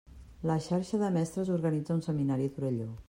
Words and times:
La 0.51 0.55
xarxa 0.67 0.99
de 1.03 1.09
mestres 1.17 1.51
organitza 1.57 1.99
un 1.99 2.03
seminari 2.07 2.51
a 2.53 2.55
Torelló. 2.57 2.91